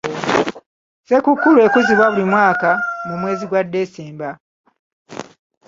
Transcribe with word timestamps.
Ssekukkulu 1.01 1.59
ekuzibwa 1.67 2.07
buli 2.13 2.25
mwaka 2.31 2.71
mu 3.07 3.15
mwezi 3.21 3.45
gwa 3.49 3.61
December. 3.73 4.33